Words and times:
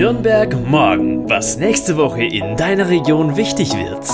Nürnberg 0.00 0.66
morgen, 0.66 1.28
was 1.28 1.58
nächste 1.58 1.98
Woche 1.98 2.24
in 2.24 2.56
deiner 2.56 2.88
Region 2.88 3.36
wichtig 3.36 3.74
wird. 3.74 4.08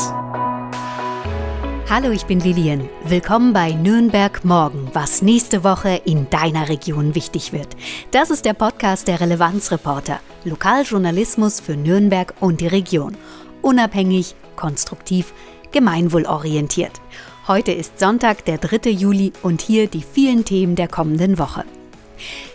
Hallo, 1.88 2.10
ich 2.10 2.24
bin 2.24 2.40
Lilian. 2.40 2.88
Willkommen 3.04 3.52
bei 3.52 3.70
Nürnberg 3.70 4.44
morgen, 4.44 4.90
was 4.94 5.22
nächste 5.22 5.62
Woche 5.62 6.00
in 6.04 6.28
deiner 6.28 6.68
Region 6.68 7.14
wichtig 7.14 7.52
wird. 7.52 7.68
Das 8.10 8.30
ist 8.30 8.44
der 8.44 8.54
Podcast 8.54 9.06
der 9.06 9.20
Relevanzreporter. 9.20 10.18
Lokaljournalismus 10.42 11.60
für 11.60 11.76
Nürnberg 11.76 12.34
und 12.40 12.62
die 12.62 12.66
Region. 12.66 13.16
Unabhängig, 13.62 14.34
konstruktiv, 14.56 15.32
gemeinwohlorientiert. 15.70 17.00
Heute 17.46 17.70
ist 17.70 18.00
Sonntag, 18.00 18.44
der 18.44 18.58
3. 18.58 18.90
Juli 18.90 19.32
und 19.40 19.62
hier 19.62 19.86
die 19.86 20.02
vielen 20.02 20.44
Themen 20.44 20.74
der 20.74 20.88
kommenden 20.88 21.38
Woche. 21.38 21.62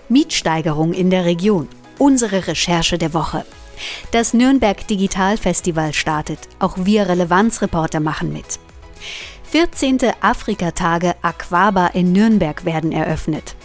Mietsteigerung 0.10 0.92
in 0.92 1.10
der 1.10 1.24
Region. 1.24 1.70
Unsere 2.02 2.48
Recherche 2.48 2.98
der 2.98 3.14
Woche. 3.14 3.46
Das 4.10 4.34
Nürnberg 4.34 4.88
Digital 4.88 5.38
Festival 5.38 5.94
startet. 5.94 6.40
Auch 6.58 6.76
wir 6.78 7.08
Relevanzreporter 7.08 8.00
machen 8.00 8.34
mit. 8.34 8.58
14. 9.44 10.00
Afrikatage 10.20 11.14
Aquaba 11.22 11.86
in 11.94 12.12
Nürnberg 12.12 12.66
werden 12.66 12.92
eröffnet. 12.92 13.56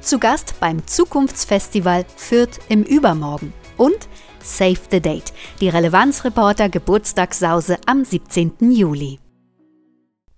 Zu 0.00 0.20
Gast 0.20 0.54
beim 0.60 0.86
Zukunftsfestival 0.86 2.04
Fürth 2.14 2.60
im 2.68 2.84
Übermorgen. 2.84 3.52
Und 3.76 4.08
Save 4.40 4.78
the 4.92 5.00
Date, 5.00 5.32
die 5.60 5.68
Relevanzreporter 5.68 6.68
Geburtstagssause 6.68 7.76
am 7.86 8.04
17. 8.04 8.70
Juli. 8.70 9.18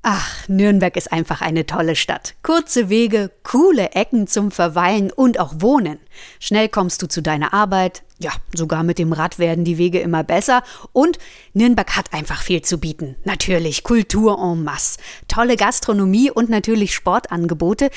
Ach, 0.04 0.48
Nürnberg 0.48 0.96
ist 0.96 1.12
einfach 1.12 1.42
eine 1.42 1.64
tolle 1.64 1.94
Stadt. 1.94 2.34
Kurze 2.42 2.88
Wege, 2.88 3.30
coole 3.44 3.92
Ecken 3.92 4.26
zum 4.26 4.50
Verweilen 4.50 5.12
und 5.12 5.38
auch 5.38 5.54
Wohnen. 5.58 6.00
Schnell 6.40 6.68
kommst 6.68 7.02
du 7.02 7.06
zu 7.06 7.22
deiner 7.22 7.54
Arbeit. 7.54 8.02
Ja, 8.18 8.32
sogar 8.52 8.82
mit 8.82 8.98
dem 8.98 9.12
Rad 9.12 9.38
werden 9.38 9.64
die 9.64 9.78
Wege 9.78 10.00
immer 10.00 10.24
besser. 10.24 10.64
Und 10.92 11.18
Nürnberg 11.54 11.96
hat 11.96 12.12
einfach 12.12 12.42
viel 12.42 12.62
zu 12.62 12.78
bieten. 12.78 13.14
Natürlich 13.22 13.84
Kultur 13.84 14.40
en 14.40 14.64
masse, 14.64 14.98
tolle 15.28 15.56
Gastronomie 15.56 16.32
und 16.32 16.50
natürlich 16.50 16.96
Sportangebote. 16.96 17.88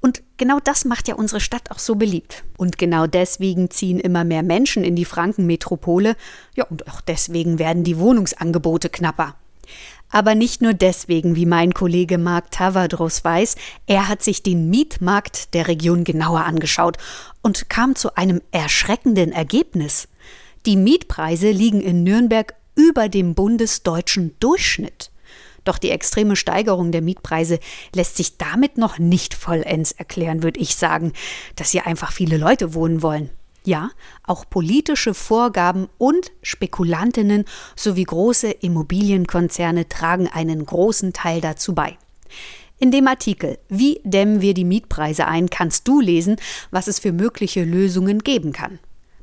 Und 0.00 0.22
genau 0.38 0.60
das 0.64 0.86
macht 0.86 1.08
ja 1.08 1.14
unsere 1.14 1.40
Stadt 1.40 1.70
auch 1.70 1.78
so 1.78 1.94
beliebt. 1.94 2.42
Und 2.56 2.78
genau 2.78 3.06
deswegen 3.06 3.68
ziehen 3.70 4.00
immer 4.00 4.24
mehr 4.24 4.42
Menschen 4.42 4.82
in 4.82 4.96
die 4.96 5.04
Frankenmetropole. 5.04 6.16
Ja, 6.56 6.64
und 6.64 6.88
auch 6.88 7.02
deswegen 7.02 7.58
werden 7.58 7.84
die 7.84 7.98
Wohnungsangebote 7.98 8.88
knapper. 8.88 9.34
Aber 10.10 10.34
nicht 10.34 10.60
nur 10.60 10.74
deswegen, 10.74 11.36
wie 11.36 11.46
mein 11.46 11.72
Kollege 11.72 12.18
Marc 12.18 12.50
Tavadros 12.50 13.24
weiß, 13.24 13.56
er 13.86 14.08
hat 14.08 14.22
sich 14.22 14.42
den 14.42 14.68
Mietmarkt 14.68 15.54
der 15.54 15.68
Region 15.68 16.04
genauer 16.04 16.44
angeschaut 16.44 16.98
und 17.42 17.70
kam 17.70 17.94
zu 17.94 18.16
einem 18.16 18.42
erschreckenden 18.50 19.32
Ergebnis. 19.32 20.08
Die 20.66 20.76
Mietpreise 20.76 21.50
liegen 21.50 21.80
in 21.80 22.02
Nürnberg 22.02 22.54
über 22.74 23.08
dem 23.08 23.34
bundesdeutschen 23.34 24.34
Durchschnitt. 24.40 25.10
Doch 25.64 25.78
die 25.78 25.90
extreme 25.90 26.36
Steigerung 26.36 26.90
der 26.90 27.02
Mietpreise 27.02 27.60
lässt 27.94 28.16
sich 28.16 28.38
damit 28.38 28.78
noch 28.78 28.98
nicht 28.98 29.34
vollends 29.34 29.92
erklären, 29.92 30.42
würde 30.42 30.60
ich 30.60 30.74
sagen, 30.74 31.12
dass 31.56 31.70
hier 31.70 31.86
einfach 31.86 32.12
viele 32.12 32.38
Leute 32.38 32.74
wohnen 32.74 33.02
wollen. 33.02 33.30
Ja, 33.64 33.90
auch 34.24 34.48
politische 34.48 35.12
Vorgaben 35.12 35.88
und 35.98 36.32
Spekulantinnen 36.42 37.44
sowie 37.76 38.04
große 38.04 38.50
Immobilienkonzerne 38.50 39.88
tragen 39.88 40.28
einen 40.28 40.64
großen 40.64 41.12
Teil 41.12 41.40
dazu 41.40 41.74
bei. 41.74 41.98
In 42.78 42.90
dem 42.90 43.06
Artikel 43.06 43.58
Wie 43.68 44.00
dämmen 44.04 44.40
wir 44.40 44.54
die 44.54 44.64
Mietpreise 44.64 45.26
ein, 45.26 45.50
kannst 45.50 45.86
du 45.86 46.00
lesen, 46.00 46.36
was 46.70 46.88
es 46.88 46.98
für 46.98 47.12
mögliche 47.12 47.62
Lösungen 47.62 48.20
geben 48.20 48.52
kann. 48.52 48.78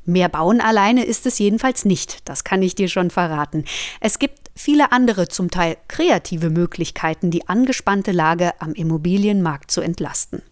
Mehr 0.06 0.30
bauen 0.30 0.62
alleine 0.62 1.04
ist 1.04 1.26
es 1.26 1.40
jedenfalls 1.40 1.84
nicht, 1.84 2.30
das 2.30 2.44
kann 2.44 2.62
ich 2.62 2.76
dir 2.76 2.88
schon 2.88 3.10
verraten. 3.10 3.66
Es 4.00 4.20
gibt 4.20 4.52
viele 4.56 4.92
andere, 4.92 5.28
zum 5.28 5.52
Teil 5.52 5.78
kreative 5.88 6.50
Möglichkeiten, 6.50 7.32
die 7.32 7.50
angespannte 7.50 8.12
Lage 8.12 8.54
am 8.62 8.74
Immobilienmarkt 8.74 9.70
zu 9.72 9.82
entlasten. 9.82 10.44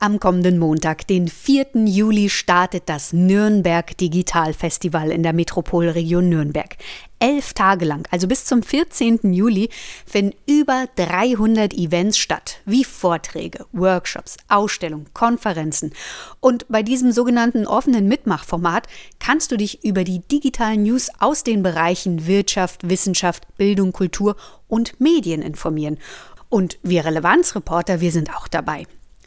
Am 0.04 0.20
kommenden 0.20 0.60
Montag, 0.60 1.08
den 1.08 1.30
4. 1.30 1.86
Juli, 1.86 2.28
startet 2.28 2.90
das 2.90 3.14
Nürnberg 3.14 3.98
Digital 3.98 4.52
Festival 4.52 5.10
in 5.10 5.24
der 5.24 5.32
Metropolregion 5.32 6.28
Nürnberg. 6.28 6.76
Elf 7.20 7.54
Tage 7.54 7.86
lang, 7.86 8.06
also 8.12 8.28
bis 8.28 8.44
zum 8.44 8.64
14. 8.64 9.32
Juli, 9.32 9.70
finden 10.06 10.36
über 10.46 10.88
300 10.98 11.74
Events 11.74 12.18
statt, 12.18 12.60
wie 12.66 12.84
Vorträge, 12.84 13.66
Workshops, 13.72 14.36
Ausstellungen, 14.50 15.08
Konferenzen. 15.14 15.94
Und 16.42 16.66
bei 16.68 16.84
diesem 16.84 17.14
sogenannten 17.14 17.66
offenen 17.66 18.10
Mitmachformat 18.10 18.88
kannst 19.20 19.54
du 19.54 19.56
dich 19.56 19.86
über 19.86 20.04
die 20.04 20.20
digitalen 20.20 20.84
News 20.84 21.12
aus 21.20 21.46
den 21.46 21.64
Bereichen 21.64 22.28
Wirtschaft, 22.28 22.90
Wissenschaft, 22.90 23.48
Bildung, 23.56 23.94
Kultur 23.94 24.36
und 24.68 25.00
Medien 25.00 25.42
informieren. 25.42 25.98
Und 26.50 26.78
wir 26.84 27.06
Relevanzreporter, 27.06 28.02
wir 28.02 28.12
sind 28.12 28.36
auch 28.36 28.50
dabei. 28.50 28.86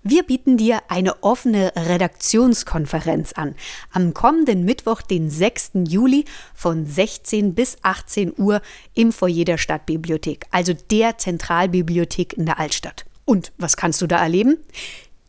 Wir 0.08 0.22
bieten 0.22 0.56
dir 0.56 0.82
eine 0.86 1.24
offene 1.24 1.72
Redaktionskonferenz 1.74 3.32
an. 3.32 3.56
Am 3.90 4.14
kommenden 4.14 4.64
Mittwoch, 4.64 5.02
den 5.02 5.30
6. 5.30 5.72
Juli 5.88 6.24
von 6.54 6.86
16 6.86 7.56
bis 7.56 7.76
18 7.82 8.32
Uhr 8.38 8.62
im 8.94 9.10
Foyer 9.10 9.44
der 9.44 9.58
Stadtbibliothek, 9.58 10.46
also 10.52 10.74
der 10.92 11.18
Zentralbibliothek 11.18 12.34
in 12.34 12.46
der 12.46 12.60
Altstadt. 12.60 13.04
Und 13.24 13.50
was 13.58 13.76
kannst 13.76 14.00
du 14.00 14.06
da 14.06 14.18
erleben? 14.18 14.58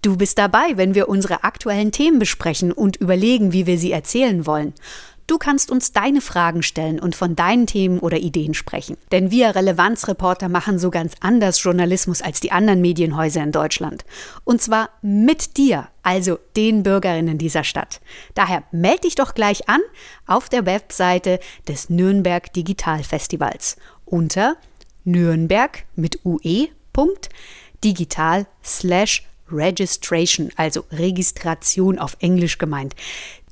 Du 0.03 0.15
bist 0.15 0.37
dabei, 0.37 0.73
wenn 0.77 0.93
wir 0.93 1.09
unsere 1.09 1.43
aktuellen 1.43 1.91
Themen 1.91 2.19
besprechen 2.19 2.71
und 2.71 2.97
überlegen, 2.97 3.53
wie 3.53 3.65
wir 3.65 3.79
sie 3.79 3.91
erzählen 3.91 4.45
wollen. 4.45 4.75
Du 5.27 5.37
kannst 5.37 5.71
uns 5.71 5.91
deine 5.91 6.21
Fragen 6.21 6.63
stellen 6.63 7.01
und 7.01 7.13
von 7.13 7.35
deinen 7.35 7.67
Themen 7.67 7.99
oder 7.99 8.17
Ideen 8.17 8.53
sprechen. 8.53 8.95
Denn 9.11 9.29
wir 9.29 9.55
Relevanzreporter 9.55 10.47
machen 10.47 10.79
so 10.79 10.89
ganz 10.89 11.15
anders 11.19 11.61
Journalismus 11.61 12.21
als 12.21 12.39
die 12.39 12.53
anderen 12.53 12.79
Medienhäuser 12.79 13.43
in 13.43 13.51
Deutschland. 13.51 14.05
Und 14.45 14.61
zwar 14.61 14.89
mit 15.01 15.57
dir, 15.57 15.89
also 16.01 16.39
den 16.55 16.81
Bürgerinnen 16.81 17.37
dieser 17.37 17.65
Stadt. 17.65 17.99
Daher 18.35 18.63
melde 18.71 19.01
dich 19.01 19.15
doch 19.15 19.33
gleich 19.33 19.67
an 19.67 19.81
auf 20.27 20.47
der 20.47 20.65
Webseite 20.65 21.41
des 21.67 21.89
Nürnberg 21.89 22.51
Digital 22.53 23.03
Festivals 23.03 23.75
unter 24.05 24.55
Nürnberg 25.03 25.83
mit 25.95 26.25
ue. 26.25 26.69
digital 27.83 28.47
slash 28.63 29.27
Registration, 29.49 30.51
also 30.55 30.83
Registration 30.91 31.99
auf 31.99 32.17
Englisch 32.19 32.57
gemeint. 32.57 32.95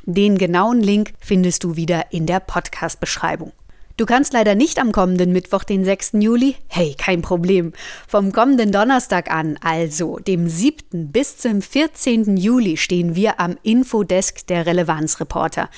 Den 0.07 0.38
genauen 0.38 0.81
Link 0.81 1.13
findest 1.19 1.63
du 1.63 1.75
wieder 1.75 2.12
in 2.12 2.28
der 2.28 2.40
Podcast-Beschreibung. 2.40 3.54
Du 3.98 4.06
kannst 4.06 4.34
leider 4.34 4.54
nicht 4.54 4.78
am 4.78 4.92
kommenden 4.92 5.31
Mittwoch, 5.31 5.63
den 5.63 5.84
6. 5.84 6.12
Juli? 6.19 6.57
Hey, 6.68 6.94
kein 6.96 7.24
Problem. 7.24 7.74
Vom 8.07 8.31
kommenden 8.31 8.72
Donnerstag 8.72 9.31
an, 9.31 9.57
also 9.63 10.19
dem 10.19 10.48
7. 10.48 11.12
bis 11.12 11.38
zum 11.38 11.62
14. 11.62 12.38
Juli, 12.38 12.78
stehen 12.78 13.16
wir 13.16 13.40
am 13.40 13.57
Infodesk 13.63 14.46
der 14.46 14.68
Relevanzreporter 14.68 15.69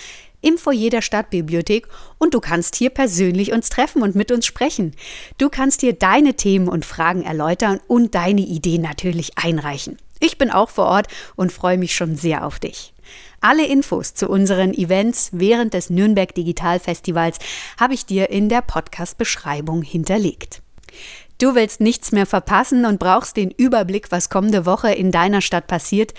im 0.41 0.57
Foyer 0.57 0.89
der 0.89 1.01
Stadtbibliothek 1.01 1.87
und 2.17 2.33
du 2.33 2.41
kannst 2.41 2.75
hier 2.75 2.89
persönlich 2.89 3.53
uns 3.53 3.69
treffen 3.69 4.01
und 4.01 4.15
mit 4.15 4.31
uns 4.31 4.45
sprechen. 4.45 4.93
Du 5.37 5.47
kannst 5.49 5.81
hier 5.81 5.93
deine 5.93 6.33
Themen 6.33 6.67
und 6.67 6.85
Fragen 6.85 7.23
erläutern 7.23 7.79
und 7.87 8.13
deine 8.13 8.41
Ideen 8.41 8.81
natürlich 8.81 9.37
einreichen. 9.37 9.97
Ich 10.19 10.37
bin 10.37 10.51
auch 10.51 10.69
vor 10.69 10.85
Ort 10.85 11.07
und 11.35 11.53
freue 11.53 11.77
mich 11.77 11.95
schon 11.95 12.15
sehr 12.15 12.45
auf 12.45 12.59
dich. 12.59 12.93
Alle 13.41 13.65
Infos 13.65 14.13
zu 14.13 14.29
unseren 14.29 14.73
Events 14.73 15.29
während 15.31 15.73
des 15.73 15.89
Nürnberg 15.89 16.33
Digital 16.33 16.79
Festivals 16.79 17.37
habe 17.79 17.93
ich 17.93 18.05
dir 18.05 18.29
in 18.29 18.49
der 18.49 18.61
Podcast-Beschreibung 18.61 19.81
hinterlegt. 19.81 20.61
Du 21.39 21.53
willst 21.53 21.81
nichts 21.81 22.11
mehr 22.11 22.25
verpassen 22.25 22.85
und 22.85 22.99
brauchst 22.99 23.37
den 23.37 23.51
Überblick, 23.51 24.11
was 24.11 24.31
kommende 24.31 24.65
Woche 24.65 24.91
in 24.91 25.11
deiner 25.11 25.41
Stadt 25.41 25.67
passiert? 25.67 26.15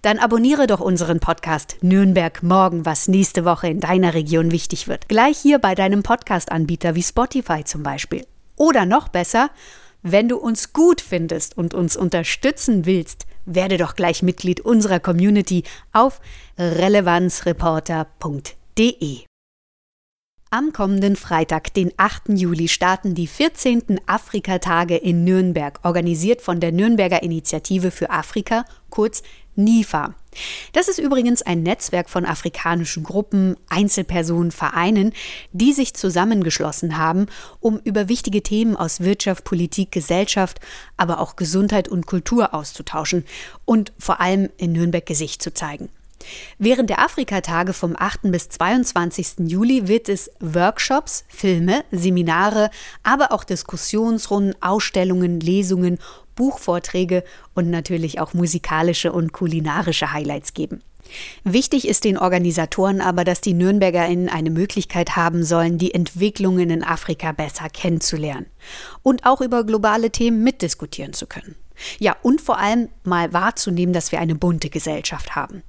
Dann 0.00 0.18
abonniere 0.18 0.66
doch 0.66 0.80
unseren 0.80 1.20
Podcast 1.20 1.76
Nürnberg 1.82 2.42
morgen, 2.42 2.86
was 2.86 3.06
nächste 3.06 3.44
Woche 3.44 3.68
in 3.68 3.80
deiner 3.80 4.14
Region 4.14 4.50
wichtig 4.50 4.88
wird. 4.88 5.10
Gleich 5.10 5.36
hier 5.36 5.58
bei 5.58 5.74
deinem 5.74 6.02
Podcast-Anbieter 6.02 6.94
wie 6.94 7.02
Spotify 7.02 7.64
zum 7.64 7.82
Beispiel. 7.82 8.26
Oder 8.56 8.86
noch 8.86 9.08
besser, 9.08 9.50
wenn 10.02 10.28
du 10.28 10.38
uns 10.38 10.72
gut 10.72 11.02
findest 11.02 11.56
und 11.58 11.74
uns 11.74 11.94
unterstützen 11.94 12.86
willst, 12.86 13.26
werde 13.44 13.78
doch 13.78 13.94
gleich 13.94 14.22
Mitglied 14.22 14.60
unserer 14.60 15.00
Community 15.00 15.64
auf 15.92 16.20
relevanzreporter.de. 16.58 19.20
Am 20.50 20.72
kommenden 20.74 21.16
Freitag, 21.16 21.72
den 21.72 21.92
8. 21.96 22.38
Juli, 22.38 22.68
starten 22.68 23.14
die 23.14 23.26
14. 23.26 24.02
Afrikatage 24.06 24.98
in 24.98 25.24
Nürnberg, 25.24 25.80
organisiert 25.82 26.42
von 26.42 26.60
der 26.60 26.72
Nürnberger 26.72 27.22
Initiative 27.22 27.90
für 27.90 28.10
Afrika, 28.10 28.66
kurz 28.90 29.22
NIFA. 29.56 30.14
Das 30.72 30.88
ist 30.88 30.98
übrigens 30.98 31.42
ein 31.42 31.62
Netzwerk 31.62 32.08
von 32.08 32.24
afrikanischen 32.24 33.04
Gruppen, 33.04 33.56
Einzelpersonen, 33.68 34.50
Vereinen, 34.50 35.12
die 35.52 35.72
sich 35.72 35.94
zusammengeschlossen 35.94 36.96
haben, 36.96 37.26
um 37.60 37.78
über 37.84 38.08
wichtige 38.08 38.42
Themen 38.42 38.76
aus 38.76 39.00
Wirtschaft, 39.00 39.44
Politik, 39.44 39.92
Gesellschaft, 39.92 40.60
aber 40.96 41.20
auch 41.20 41.36
Gesundheit 41.36 41.88
und 41.88 42.06
Kultur 42.06 42.54
auszutauschen 42.54 43.24
und 43.64 43.92
vor 43.98 44.20
allem 44.20 44.48
in 44.56 44.72
Nürnberg 44.72 45.04
Gesicht 45.04 45.42
zu 45.42 45.52
zeigen. 45.52 45.90
Während 46.58 46.90
der 46.90 47.00
Afrikatage 47.00 47.72
vom 47.72 47.96
8. 47.98 48.30
bis 48.30 48.48
22. 48.48 49.48
Juli 49.48 49.88
wird 49.88 50.08
es 50.08 50.30
Workshops, 50.40 51.24
Filme, 51.28 51.84
Seminare, 51.90 52.70
aber 53.02 53.32
auch 53.32 53.44
Diskussionsrunden, 53.44 54.54
Ausstellungen, 54.60 55.40
Lesungen 55.40 55.98
Buchvorträge 56.42 57.22
und 57.54 57.70
natürlich 57.70 58.18
auch 58.18 58.34
musikalische 58.34 59.12
und 59.12 59.32
kulinarische 59.32 60.12
Highlights 60.12 60.54
geben. 60.54 60.82
Wichtig 61.44 61.86
ist 61.86 62.02
den 62.02 62.18
Organisatoren 62.18 63.00
aber, 63.00 63.22
dass 63.22 63.40
die 63.40 63.54
NürnbergerInnen 63.54 64.28
eine 64.28 64.50
Möglichkeit 64.50 65.14
haben 65.14 65.44
sollen, 65.44 65.78
die 65.78 65.94
Entwicklungen 65.94 66.68
in 66.70 66.82
Afrika 66.82 67.30
besser 67.30 67.68
kennenzulernen 67.68 68.46
und 69.04 69.24
auch 69.24 69.40
über 69.40 69.62
globale 69.62 70.10
Themen 70.10 70.42
mitdiskutieren 70.42 71.12
zu 71.12 71.28
können. 71.28 71.54
Ja, 72.00 72.16
und 72.22 72.40
vor 72.40 72.58
allem 72.58 72.88
mal 73.04 73.32
wahrzunehmen, 73.32 73.92
dass 73.92 74.10
wir 74.10 74.18
eine 74.18 74.34
bunte 74.34 74.68
Gesellschaft 74.68 75.36
haben, 75.36 75.62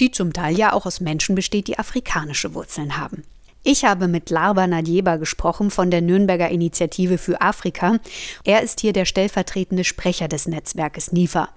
die 0.00 0.10
zum 0.10 0.32
Teil 0.32 0.58
ja 0.58 0.72
auch 0.72 0.86
aus 0.86 0.98
Menschen 0.98 1.36
besteht, 1.36 1.68
die 1.68 1.78
afrikanische 1.78 2.52
Wurzeln 2.52 2.96
haben. 2.96 3.22
Ich 3.68 3.84
habe 3.84 4.06
mit 4.06 4.30
Larba 4.30 4.68
Nadjeba 4.68 5.16
gesprochen 5.16 5.72
von 5.72 5.90
der 5.90 6.00
Nürnberger 6.00 6.48
Initiative 6.50 7.18
für 7.18 7.40
Afrika. 7.40 7.98
Er 8.44 8.62
ist 8.62 8.78
hier 8.78 8.92
der 8.92 9.06
stellvertretende 9.06 9.82
Sprecher 9.82 10.28
des 10.28 10.46
Netzwerkes 10.46 11.10
NIFA. 11.10 11.48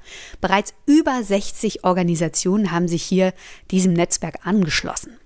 Bereits 0.42 0.74
über 0.88 1.22
60 1.22 1.84
Organisationen 1.84 2.72
haben 2.72 2.88
sich 2.88 3.04
hier 3.04 3.32
diesem 3.70 3.94
Netzwerk 3.94 4.40
angeschlossen. 4.44 5.20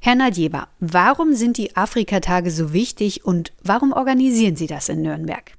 Herr 0.00 0.14
Nadjeba, 0.14 0.68
warum 0.80 1.34
sind 1.34 1.58
die 1.58 1.76
Afrikatage 1.76 2.50
so 2.50 2.72
wichtig 2.72 3.26
und 3.26 3.52
warum 3.62 3.92
organisieren 3.92 4.56
Sie 4.56 4.66
das 4.66 4.88
in 4.88 5.02
Nürnberg? 5.02 5.52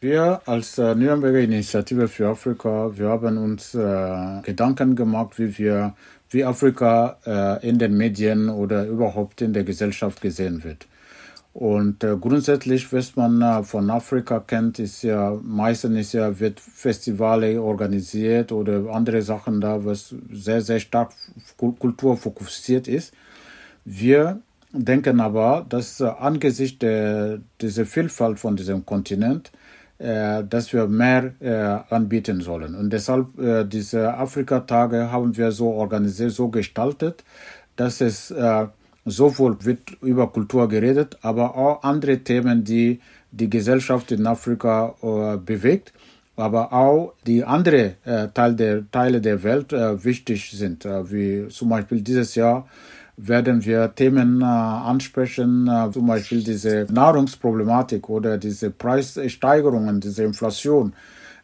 Wir 0.00 0.40
als 0.46 0.78
äh, 0.78 0.96
Nürnberger 0.96 1.38
Initiative 1.38 2.08
für 2.08 2.30
Afrika, 2.30 2.90
wir 2.96 3.10
haben 3.10 3.38
uns 3.38 3.74
äh, 3.74 4.40
Gedanken 4.42 4.96
gemacht, 4.96 5.38
wie 5.38 5.56
wir 5.58 5.94
wie 6.30 6.44
Afrika 6.44 7.18
äh, 7.26 7.68
in 7.68 7.78
den 7.78 7.96
Medien 7.96 8.48
oder 8.48 8.86
überhaupt 8.86 9.42
in 9.42 9.52
der 9.52 9.64
Gesellschaft 9.64 10.20
gesehen 10.20 10.64
wird. 10.64 10.86
Und 11.52 12.04
äh, 12.04 12.16
grundsätzlich, 12.16 12.92
was 12.92 13.16
man 13.16 13.42
äh, 13.42 13.64
von 13.64 13.90
Afrika 13.90 14.38
kennt, 14.38 14.78
ist 14.78 15.02
ja 15.02 15.36
meistens 15.42 15.98
ist 15.98 16.12
ja, 16.12 16.38
wird 16.38 16.60
Festivale 16.60 17.60
organisiert 17.60 18.52
oder 18.52 18.94
andere 18.94 19.20
Sachen 19.22 19.60
da, 19.60 19.84
was 19.84 20.14
sehr, 20.32 20.60
sehr 20.60 20.78
stark 20.78 21.12
kulturfokussiert 21.56 22.86
ist. 22.86 23.12
Wir 23.84 24.40
denken 24.72 25.20
aber, 25.20 25.66
dass 25.68 26.00
äh, 26.00 26.04
angesichts 26.04 26.78
der, 26.78 27.40
dieser 27.60 27.84
Vielfalt 27.84 28.38
von 28.38 28.54
diesem 28.54 28.86
Kontinent 28.86 29.50
dass 30.02 30.72
wir 30.72 30.86
mehr 30.86 31.34
äh, 31.40 31.94
anbieten 31.94 32.40
sollen. 32.40 32.74
Und 32.74 32.90
deshalb 32.90 33.38
äh, 33.38 33.64
diese 33.64 34.14
Afrika-Tage 34.14 35.12
haben 35.12 35.36
wir 35.36 35.52
so 35.52 35.72
organisiert, 35.72 36.32
so 36.32 36.48
gestaltet, 36.48 37.22
dass 37.76 38.00
es 38.00 38.30
äh, 38.30 38.66
sowohl 39.04 39.62
wird 39.64 39.80
über 40.00 40.28
Kultur 40.28 40.68
geredet, 40.68 41.18
aber 41.22 41.54
auch 41.54 41.82
andere 41.82 42.18
Themen, 42.18 42.64
die 42.64 43.00
die 43.30 43.50
Gesellschaft 43.50 44.10
in 44.12 44.26
Afrika 44.26 44.94
äh, 45.02 45.36
bewegt, 45.36 45.92
aber 46.36 46.72
auch 46.72 47.12
die 47.26 47.44
andere 47.44 47.96
äh, 48.04 48.28
Teil 48.28 48.54
der, 48.54 48.90
Teile 48.90 49.20
der 49.20 49.42
Welt 49.42 49.72
äh, 49.72 50.02
wichtig 50.02 50.50
sind, 50.50 50.84
äh, 50.84 51.10
wie 51.10 51.48
zum 51.48 51.68
Beispiel 51.68 52.00
dieses 52.00 52.34
Jahr 52.34 52.66
werden 53.16 53.64
wir 53.64 53.94
Themen 53.94 54.40
äh, 54.40 54.44
ansprechen, 54.44 55.68
äh, 55.68 55.90
zum 55.90 56.06
Beispiel 56.06 56.42
diese 56.42 56.86
Nahrungsproblematik 56.90 58.08
oder 58.08 58.38
diese 58.38 58.70
Preissteigerungen, 58.70 60.00
diese 60.00 60.24
Inflation 60.24 60.92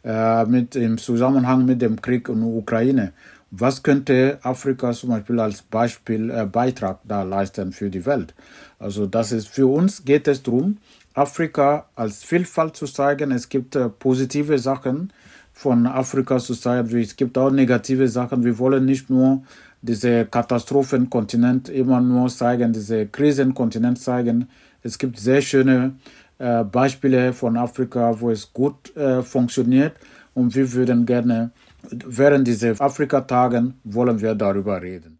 äh, 0.03 0.45
mit 0.45 0.75
im 0.75 0.97
Zusammenhang 0.97 1.65
mit 1.65 1.81
dem 1.81 2.01
Krieg 2.01 2.29
in 2.29 2.41
der 2.41 2.49
Ukraine. 2.49 3.13
Was 3.51 3.81
könnte 3.81 4.39
Afrika 4.41 4.91
zum 4.91 5.09
Beispiel 5.09 5.39
als 5.39 5.61
Beispiel 5.61 6.29
äh, 6.29 6.45
Beitrag 6.45 6.99
da 7.05 7.23
leisten 7.23 7.71
für 7.71 7.89
die 7.89 8.05
Welt? 8.05 8.33
Also 8.79 9.05
das 9.05 9.31
ist 9.31 9.47
für 9.47 9.67
uns 9.67 10.03
geht 10.03 10.27
es 10.27 10.43
darum, 10.43 10.77
Afrika 11.13 11.85
als 11.95 12.23
Vielfalt 12.23 12.75
zu 12.75 12.85
zeigen. 12.85 13.31
Es 13.31 13.49
gibt 13.49 13.75
äh, 13.75 13.89
positive 13.89 14.59
Sachen 14.59 15.11
von 15.53 15.87
Afrika 15.87 16.37
zu 16.37 16.53
zeigen, 16.53 16.95
es 16.99 17.15
gibt 17.15 17.37
auch 17.37 17.49
negative 17.49 18.07
Sachen. 18.07 18.43
Wir 18.43 18.59
wollen 18.59 18.85
nicht 18.85 19.09
nur 19.09 19.43
diese 19.81 20.25
Katastrophenkontinent 20.25 21.69
immer 21.69 22.01
nur 22.01 22.29
zeigen, 22.29 22.73
diese 22.73 23.07
Krisenkontinent 23.07 23.99
zeigen. 23.99 24.49
Es 24.83 24.97
gibt 24.97 25.19
sehr 25.19 25.41
schöne 25.41 25.95
äh, 26.39 26.63
Beispiele 26.63 27.33
von 27.33 27.57
Afrika, 27.57 28.19
wo 28.19 28.31
es 28.31 28.51
gut 28.51 28.95
äh, 28.95 29.21
funktioniert 29.21 29.93
und 30.33 30.55
wir 30.55 30.71
würden 30.73 31.05
gerne 31.05 31.51
während 31.91 32.47
dieser 32.47 32.79
Afrika-Tagen 32.79 33.75
wollen 33.83 34.19
wir 34.21 34.35
darüber 34.35 34.81
reden. 34.81 35.19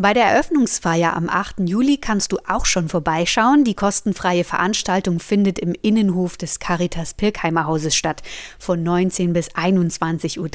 Bei 0.00 0.14
der 0.14 0.24
Eröffnungsfeier 0.24 1.14
am 1.14 1.28
8. 1.28 1.68
Juli 1.68 1.98
kannst 1.98 2.32
du 2.32 2.38
auch 2.48 2.64
schon 2.64 2.88
vorbeischauen. 2.88 3.64
Die 3.64 3.74
kostenfreie 3.74 4.44
Veranstaltung 4.44 5.20
findet 5.20 5.58
im 5.58 5.74
Innenhof 5.82 6.38
des 6.38 6.58
Caritas 6.58 7.12
Pirkheimer 7.12 7.66
Hauses 7.66 7.94
statt, 7.94 8.22
von 8.58 8.82
19 8.82 9.34
bis 9.34 9.50
21.30 9.50 10.38
Uhr 10.38 10.48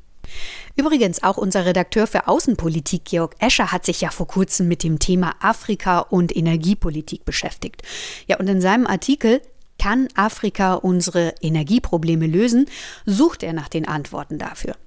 Übrigens, 0.79 1.23
auch 1.23 1.35
unser 1.35 1.65
Redakteur 1.65 2.07
für 2.07 2.29
Außenpolitik, 2.29 3.03
Georg 3.03 3.35
Escher, 3.39 3.73
hat 3.73 3.85
sich 3.85 3.99
ja 3.99 4.11
vor 4.11 4.27
kurzem 4.27 4.69
mit 4.69 4.81
dem 4.81 4.97
Thema 4.97 5.35
Afrika 5.41 5.99
und 5.99 6.33
Energiepolitik 6.33 7.25
beschäftigt. 7.25 7.81
Ja, 8.27 8.37
und 8.37 8.47
in 8.47 8.61
seinem 8.61 8.87
Artikel 8.87 9.41
Kann 9.77 10.07
Afrika 10.15 10.75
unsere 10.75 11.35
Energieprobleme 11.41 12.27
lösen? 12.27 12.67
sucht 13.05 13.43
er 13.43 13.51
nach 13.51 13.67
den 13.67 13.89
Antworten 13.89 14.37
dafür. 14.37 14.77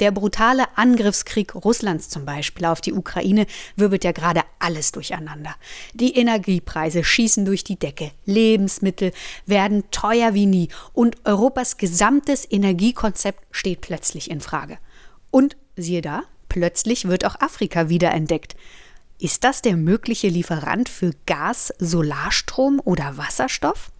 Der 0.00 0.10
brutale 0.10 0.64
Angriffskrieg 0.76 1.54
Russlands 1.54 2.08
zum 2.08 2.24
Beispiel 2.24 2.64
auf 2.64 2.80
die 2.80 2.92
Ukraine 2.92 3.46
wirbelt 3.76 4.02
ja 4.02 4.10
gerade 4.10 4.42
alles 4.58 4.90
durcheinander. 4.90 5.54
Die 5.94 6.16
Energiepreise 6.16 7.04
schießen 7.04 7.44
durch 7.44 7.62
die 7.62 7.78
Decke, 7.78 8.10
Lebensmittel 8.24 9.12
werden 9.46 9.84
teuer 9.92 10.34
wie 10.34 10.46
nie 10.46 10.70
und 10.92 11.24
Europas 11.24 11.76
gesamtes 11.76 12.50
Energiekonzept 12.50 13.44
steht 13.52 13.82
plötzlich 13.82 14.28
in 14.28 14.40
Frage. 14.40 14.78
Und 15.30 15.56
siehe 15.76 16.02
da, 16.02 16.24
plötzlich 16.48 17.06
wird 17.08 17.24
auch 17.24 17.40
Afrika 17.40 17.88
wiederentdeckt. 17.88 18.56
Ist 19.18 19.44
das 19.44 19.62
der 19.62 19.76
mögliche 19.76 20.26
Lieferant 20.28 20.88
für 20.88 21.12
Gas, 21.26 21.72
Solarstrom 21.78 22.80
oder 22.82 23.18
Wasserstoff? 23.18 23.92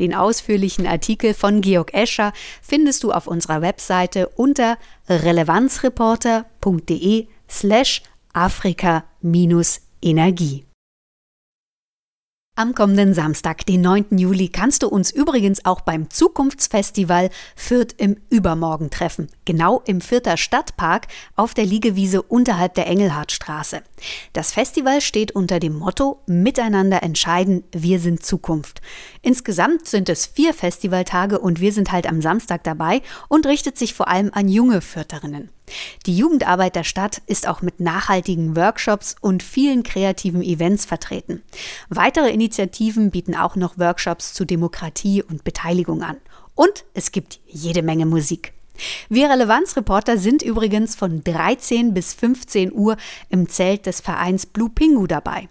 Den 0.00 0.14
ausführlichen 0.14 0.86
Artikel 0.86 1.34
von 1.34 1.60
Georg 1.60 1.92
Escher 1.94 2.32
findest 2.62 3.04
du 3.04 3.12
auf 3.12 3.26
unserer 3.26 3.60
Webseite 3.60 4.28
unter 4.28 4.78
relevanzreporter.de 5.08 7.26
slash 7.48 8.02
Afrika-Energie. 8.32 10.64
Am 12.54 12.74
kommenden 12.74 13.14
Samstag, 13.14 13.64
den 13.64 13.80
9. 13.80 14.18
Juli, 14.18 14.50
kannst 14.50 14.82
du 14.82 14.88
uns 14.88 15.10
übrigens 15.10 15.64
auch 15.64 15.80
beim 15.80 16.10
Zukunftsfestival 16.10 17.30
Fürth 17.56 17.94
im 17.96 18.18
Übermorgen 18.28 18.90
treffen. 18.90 19.28
Genau 19.46 19.80
im 19.86 20.02
Fürther 20.02 20.36
Stadtpark 20.36 21.06
auf 21.34 21.54
der 21.54 21.64
Liegewiese 21.64 22.20
unterhalb 22.20 22.74
der 22.74 22.88
Engelhardtstraße. 22.88 23.80
Das 24.34 24.52
Festival 24.52 25.00
steht 25.00 25.32
unter 25.32 25.60
dem 25.60 25.78
Motto 25.78 26.20
Miteinander 26.26 27.02
entscheiden, 27.02 27.64
wir 27.72 27.98
sind 27.98 28.22
Zukunft. 28.22 28.82
Insgesamt 29.22 29.86
sind 29.86 30.10
es 30.10 30.26
vier 30.26 30.52
Festivaltage 30.52 31.38
und 31.38 31.58
wir 31.58 31.72
sind 31.72 31.90
halt 31.90 32.06
am 32.06 32.20
Samstag 32.20 32.64
dabei 32.64 33.00
und 33.30 33.46
richtet 33.46 33.78
sich 33.78 33.94
vor 33.94 34.08
allem 34.08 34.30
an 34.34 34.50
junge 34.50 34.82
Fürtherinnen. 34.82 35.48
Die 36.06 36.16
Jugendarbeit 36.16 36.76
der 36.76 36.84
Stadt 36.84 37.22
ist 37.26 37.48
auch 37.48 37.62
mit 37.62 37.80
nachhaltigen 37.80 38.56
Workshops 38.56 39.16
und 39.20 39.42
vielen 39.42 39.82
kreativen 39.82 40.42
Events 40.42 40.84
vertreten. 40.84 41.42
Weitere 41.88 42.30
Initiativen 42.30 43.10
bieten 43.10 43.34
auch 43.34 43.56
noch 43.56 43.78
Workshops 43.78 44.34
zu 44.34 44.44
Demokratie 44.44 45.22
und 45.22 45.44
Beteiligung 45.44 46.02
an. 46.02 46.16
Und 46.54 46.84
es 46.94 47.12
gibt 47.12 47.40
jede 47.46 47.82
Menge 47.82 48.06
Musik. 48.06 48.52
Wir 49.08 49.30
Relevanzreporter 49.30 50.18
sind 50.18 50.42
übrigens 50.42 50.94
von 50.94 51.22
13 51.22 51.94
bis 51.94 52.14
15 52.14 52.72
Uhr 52.72 52.96
im 53.28 53.48
Zelt 53.48 53.86
des 53.86 54.00
Vereins 54.00 54.46
Blue 54.46 54.70
Pingu 54.70 55.06
dabei. 55.06 55.48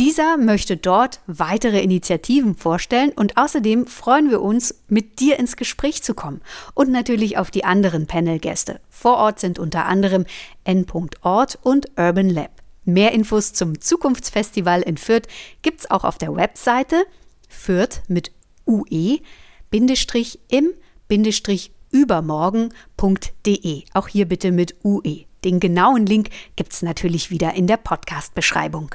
Dieser 0.00 0.38
möchte 0.38 0.78
dort 0.78 1.20
weitere 1.26 1.82
Initiativen 1.82 2.54
vorstellen 2.54 3.12
und 3.14 3.36
außerdem 3.36 3.86
freuen 3.86 4.30
wir 4.30 4.40
uns, 4.40 4.82
mit 4.88 5.20
dir 5.20 5.38
ins 5.38 5.58
Gespräch 5.58 6.02
zu 6.02 6.14
kommen 6.14 6.40
und 6.72 6.90
natürlich 6.90 7.36
auf 7.36 7.50
die 7.50 7.66
anderen 7.66 8.06
Panelgäste. 8.06 8.80
Vor 8.88 9.18
Ort 9.18 9.40
sind 9.40 9.58
unter 9.58 9.84
anderem 9.84 10.24
N.Ort 10.64 11.58
und 11.60 11.90
Urban 11.98 12.30
Lab. 12.30 12.62
Mehr 12.86 13.12
Infos 13.12 13.52
zum 13.52 13.78
Zukunftsfestival 13.78 14.80
in 14.80 14.96
Fürth 14.96 15.28
gibt's 15.60 15.90
auch 15.90 16.04
auf 16.04 16.16
der 16.16 16.34
Webseite 16.34 17.04
Fürth 17.50 18.00
mit 18.08 18.32
ue 18.64 19.18
im 20.48 20.74
übermorgen.de. 21.90 23.82
Auch 23.92 24.08
hier 24.08 24.26
bitte 24.26 24.50
mit 24.50 24.76
UE. 24.82 25.26
Den 25.44 25.60
genauen 25.60 26.06
Link 26.06 26.30
gibt's 26.56 26.80
natürlich 26.80 27.30
wieder 27.30 27.52
in 27.52 27.66
der 27.66 27.76
Podcast-Beschreibung. 27.76 28.94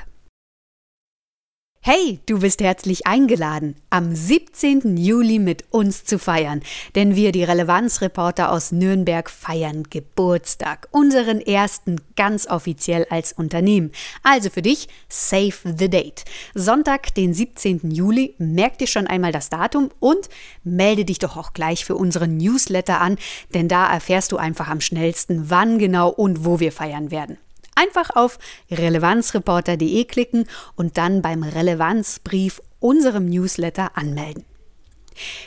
Hey, 1.88 2.20
du 2.26 2.40
bist 2.40 2.62
herzlich 2.62 3.06
eingeladen, 3.06 3.76
am 3.92 4.16
17. 4.16 4.98
Juli 4.98 5.38
mit 5.38 5.66
uns 5.70 6.04
zu 6.04 6.18
feiern, 6.18 6.64
denn 6.96 7.16
wir, 7.16 7.32
die 7.32 7.44
Relevanzreporter 7.44 8.52
aus 8.52 8.72
Nürnberg, 8.72 9.30
feiern 9.30 9.84
Geburtstag, 9.92 10.88
unseren 10.90 11.42
ersten 11.42 12.02
ganz 12.16 12.48
offiziell 12.48 13.06
als 13.12 13.34
Unternehmen. 13.34 13.92
Also 14.24 14.50
für 14.50 14.64
dich, 14.64 14.88
save 15.10 15.54
the 15.78 15.88
date. 15.88 16.26
Sonntag, 16.56 17.14
den 17.14 17.36
17. 17.36 17.92
Juli, 17.92 18.34
merk 18.40 18.80
dir 18.80 18.88
schon 18.88 19.06
einmal 19.06 19.32
das 19.32 19.52
Datum 19.52 19.92
und 20.00 20.28
melde 20.64 21.06
dich 21.06 21.20
doch 21.20 21.38
auch 21.38 21.54
gleich 21.54 21.86
für 21.86 21.98
unseren 21.98 22.38
Newsletter 22.38 23.00
an, 23.00 23.20
denn 23.54 23.68
da 23.68 23.94
erfährst 23.94 24.32
du 24.32 24.38
einfach 24.38 24.70
am 24.70 24.82
schnellsten, 24.82 25.52
wann 25.52 25.78
genau 25.78 26.10
und 26.10 26.46
wo 26.46 26.60
wir 26.60 26.72
feiern 26.72 27.12
werden. 27.12 27.38
Einfach 27.76 28.16
auf 28.16 28.40
relevanzreporter.de 28.72 30.06
klicken 30.06 30.48
und 30.76 30.98
dann 30.98 31.22
beim 31.22 31.44
Relevanzbrief 31.44 32.62
unserem 32.80 33.26
Newsletter 33.26 33.92
anmelden. 33.96 34.46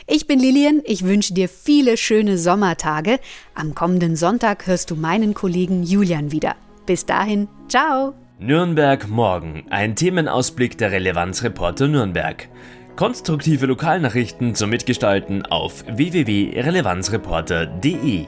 Ich 0.06 0.26
bin 0.26 0.38
Lilian, 0.38 0.80
ich 0.84 1.04
wünsche 1.04 1.34
dir 1.34 1.48
viele 1.48 1.96
schöne 1.96 2.38
Sommertage. 2.38 3.18
Am 3.54 3.74
kommenden 3.74 4.16
Sonntag 4.16 4.66
hörst 4.66 4.90
du 4.90 4.96
meinen 4.96 5.34
Kollegen 5.34 5.82
Julian 5.82 6.32
wieder. 6.32 6.56
Bis 6.86 7.04
dahin, 7.04 7.48
ciao! 7.68 8.14
Nürnberg 8.38 9.06
morgen, 9.08 9.66
ein 9.68 9.94
Themenausblick 9.96 10.78
der 10.78 10.92
Relevanzreporter 10.92 11.88
Nürnberg. 11.88 12.48
Konstruktive 12.94 13.66
Lokalnachrichten 13.66 14.54
zum 14.54 14.70
Mitgestalten 14.70 15.44
auf 15.44 15.84
www.relevanzreporter.de. 15.86 18.26